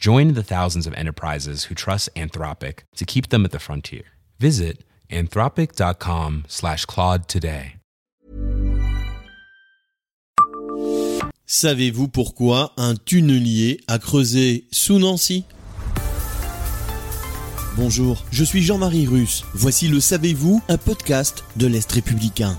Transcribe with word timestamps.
Join 0.00 0.32
the 0.32 0.42
thousands 0.42 0.86
of 0.86 0.94
enterprises 0.94 1.64
who 1.64 1.74
trust 1.74 2.08
Anthropic 2.16 2.84
to 2.96 3.04
keep 3.04 3.28
them 3.28 3.44
at 3.44 3.50
the 3.50 3.58
frontier. 3.58 4.04
Visit 4.38 4.82
anthropic.com 5.10 6.44
slash 6.48 6.86
Claude 6.86 7.28
today. 7.28 7.76
Savez-vous 11.44 12.08
pourquoi 12.08 12.72
un 12.78 12.94
tunnelier 12.94 13.82
a 13.88 13.98
creusé 13.98 14.64
sous 14.70 14.98
Nancy? 14.98 15.44
Bonjour, 17.76 18.24
je 18.32 18.42
suis 18.42 18.62
Jean-Marie 18.62 19.06
Russe. 19.06 19.44
Voici 19.52 19.88
le 19.88 20.00
Savez-vous, 20.00 20.62
un 20.70 20.78
podcast 20.78 21.44
de 21.56 21.66
l'Est 21.66 21.92
républicain. 21.92 22.56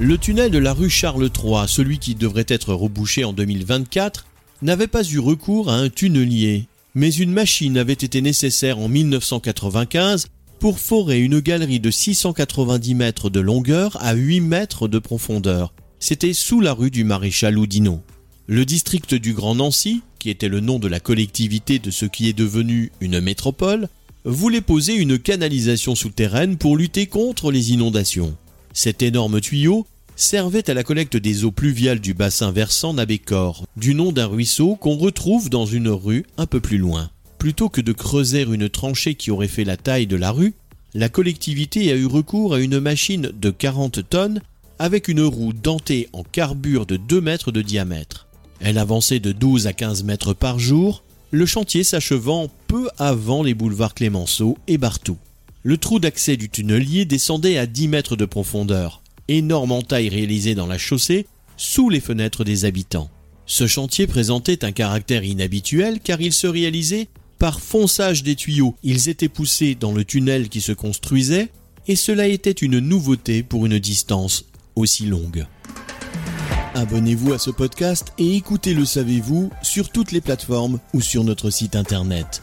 Le 0.00 0.18
tunnel 0.18 0.50
de 0.50 0.58
la 0.58 0.72
rue 0.72 0.90
Charles 0.90 1.30
III, 1.40 1.68
celui 1.68 2.00
qui 2.00 2.16
devrait 2.16 2.46
être 2.48 2.74
rebouché 2.74 3.22
en 3.22 3.32
2024, 3.32 4.26
n'avait 4.64 4.88
pas 4.88 5.04
eu 5.04 5.18
recours 5.18 5.70
à 5.70 5.76
un 5.76 5.90
tunnelier, 5.90 6.64
mais 6.94 7.10
une 7.10 7.32
machine 7.32 7.76
avait 7.76 7.92
été 7.92 8.22
nécessaire 8.22 8.78
en 8.78 8.88
1995 8.88 10.26
pour 10.58 10.78
forer 10.78 11.20
une 11.20 11.40
galerie 11.40 11.80
de 11.80 11.90
690 11.90 12.94
mètres 12.94 13.28
de 13.28 13.40
longueur 13.40 13.98
à 14.00 14.14
8 14.14 14.40
mètres 14.40 14.88
de 14.88 14.98
profondeur. 14.98 15.74
C'était 16.00 16.32
sous 16.32 16.60
la 16.60 16.72
rue 16.72 16.90
du 16.90 17.04
Maréchal 17.04 17.58
Oudinot. 17.58 18.00
Le 18.46 18.64
district 18.64 19.14
du 19.14 19.34
Grand 19.34 19.54
Nancy, 19.54 20.00
qui 20.18 20.30
était 20.30 20.48
le 20.48 20.60
nom 20.60 20.78
de 20.78 20.88
la 20.88 21.00
collectivité 21.00 21.78
de 21.78 21.90
ce 21.90 22.06
qui 22.06 22.30
est 22.30 22.38
devenu 22.38 22.90
une 23.00 23.20
métropole, 23.20 23.88
voulait 24.24 24.62
poser 24.62 24.94
une 24.94 25.18
canalisation 25.18 25.94
souterraine 25.94 26.56
pour 26.56 26.78
lutter 26.78 27.06
contre 27.06 27.52
les 27.52 27.72
inondations. 27.72 28.34
Cet 28.72 29.02
énorme 29.02 29.42
tuyau 29.42 29.86
servait 30.16 30.70
à 30.70 30.74
la 30.74 30.84
collecte 30.84 31.16
des 31.16 31.44
eaux 31.44 31.50
pluviales 31.50 32.00
du 32.00 32.14
bassin 32.14 32.52
versant 32.52 32.94
Nabécor, 32.94 33.64
du 33.76 33.94
nom 33.94 34.12
d'un 34.12 34.26
ruisseau 34.26 34.76
qu'on 34.76 34.96
retrouve 34.96 35.50
dans 35.50 35.66
une 35.66 35.88
rue 35.88 36.24
un 36.36 36.46
peu 36.46 36.60
plus 36.60 36.78
loin. 36.78 37.10
Plutôt 37.38 37.68
que 37.68 37.80
de 37.80 37.92
creuser 37.92 38.42
une 38.42 38.68
tranchée 38.68 39.14
qui 39.14 39.30
aurait 39.30 39.48
fait 39.48 39.64
la 39.64 39.76
taille 39.76 40.06
de 40.06 40.16
la 40.16 40.30
rue, 40.30 40.54
la 40.94 41.08
collectivité 41.08 41.90
a 41.90 41.96
eu 41.96 42.06
recours 42.06 42.54
à 42.54 42.60
une 42.60 42.78
machine 42.78 43.32
de 43.34 43.50
40 43.50 44.08
tonnes 44.08 44.40
avec 44.78 45.08
une 45.08 45.22
roue 45.22 45.52
dentée 45.52 46.08
en 46.12 46.22
carbure 46.22 46.86
de 46.86 46.96
2 46.96 47.20
mètres 47.20 47.52
de 47.52 47.62
diamètre. 47.62 48.26
Elle 48.60 48.78
avançait 48.78 49.20
de 49.20 49.32
12 49.32 49.66
à 49.66 49.72
15 49.72 50.04
mètres 50.04 50.34
par 50.34 50.58
jour, 50.58 51.02
le 51.30 51.46
chantier 51.46 51.84
s'achevant 51.84 52.48
peu 52.68 52.88
avant 52.98 53.42
les 53.42 53.54
boulevards 53.54 53.94
Clémenceau 53.94 54.56
et 54.68 54.78
Bartou. 54.78 55.16
Le 55.64 55.78
trou 55.78 55.98
d'accès 55.98 56.36
du 56.36 56.48
tunnelier 56.48 57.04
descendait 57.04 57.58
à 57.58 57.66
10 57.66 57.88
mètres 57.88 58.16
de 58.16 58.24
profondeur, 58.24 59.02
énorme 59.28 59.72
entaille 59.72 60.08
réalisée 60.08 60.54
dans 60.54 60.66
la 60.66 60.78
chaussée, 60.78 61.26
sous 61.56 61.88
les 61.88 62.00
fenêtres 62.00 62.44
des 62.44 62.64
habitants. 62.64 63.10
Ce 63.46 63.66
chantier 63.66 64.06
présentait 64.06 64.64
un 64.64 64.72
caractère 64.72 65.24
inhabituel 65.24 66.00
car 66.00 66.20
il 66.20 66.32
se 66.32 66.46
réalisait 66.46 67.08
par 67.38 67.60
fonçage 67.60 68.22
des 68.22 68.36
tuyaux. 68.36 68.74
Ils 68.82 69.08
étaient 69.08 69.28
poussés 69.28 69.74
dans 69.74 69.92
le 69.92 70.04
tunnel 70.04 70.48
qui 70.48 70.60
se 70.60 70.72
construisait 70.72 71.50
et 71.86 71.96
cela 71.96 72.26
était 72.26 72.50
une 72.50 72.78
nouveauté 72.78 73.42
pour 73.42 73.66
une 73.66 73.78
distance 73.78 74.46
aussi 74.76 75.06
longue. 75.06 75.46
Abonnez-vous 76.74 77.32
à 77.32 77.38
ce 77.38 77.50
podcast 77.50 78.12
et 78.18 78.34
écoutez 78.34 78.74
Le 78.74 78.84
Savez-vous 78.84 79.50
sur 79.62 79.90
toutes 79.90 80.10
les 80.10 80.20
plateformes 80.20 80.80
ou 80.92 81.00
sur 81.00 81.22
notre 81.22 81.50
site 81.50 81.76
internet. 81.76 82.42